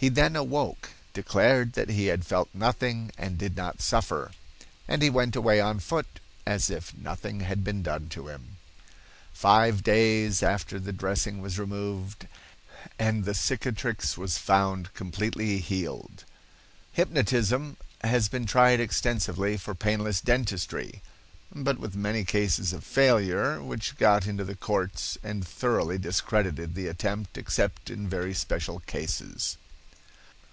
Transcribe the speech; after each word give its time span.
"He 0.00 0.08
then 0.08 0.36
awoke, 0.36 0.90
declared 1.12 1.72
that 1.72 1.88
he 1.88 2.06
had 2.06 2.24
felt 2.24 2.50
nothing 2.54 3.10
and 3.18 3.36
did 3.36 3.56
not 3.56 3.82
suffer, 3.82 4.30
and 4.86 5.02
he 5.02 5.10
went 5.10 5.34
away 5.34 5.60
on 5.60 5.80
foot, 5.80 6.20
as 6.46 6.70
if 6.70 6.96
nothing 6.96 7.40
had 7.40 7.64
been 7.64 7.82
done 7.82 8.08
to 8.10 8.28
him. 8.28 8.58
"Five 9.32 9.82
days 9.82 10.40
after 10.40 10.78
the 10.78 10.92
dressing 10.92 11.40
was 11.42 11.58
removed 11.58 12.28
and 12.96 13.24
the 13.24 13.34
cicatrix 13.34 14.16
was 14.16 14.38
found 14.38 14.94
completely 14.94 15.58
healed." 15.58 16.22
Hypnotism 16.92 17.76
has 18.04 18.28
been 18.28 18.46
tried 18.46 18.78
extensively 18.78 19.56
for 19.56 19.74
painless 19.74 20.20
dentistry, 20.20 21.02
but 21.52 21.80
with 21.80 21.96
many 21.96 22.24
cases 22.24 22.72
of 22.72 22.84
failure, 22.84 23.60
which 23.60 23.96
got 23.98 24.28
into 24.28 24.44
the 24.44 24.54
courts 24.54 25.18
and 25.24 25.44
thoroughly 25.44 25.98
discredited 25.98 26.76
the 26.76 26.86
attempt 26.86 27.36
except 27.36 27.90
in 27.90 28.08
very 28.08 28.32
special 28.32 28.78
cases. 28.78 29.56